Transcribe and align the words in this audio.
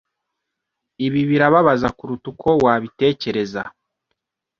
Ibi 1.05 1.21
birababaza 1.29 1.87
kuruta 1.97 2.25
uko 2.33 2.49
wabitekereza. 2.65 3.61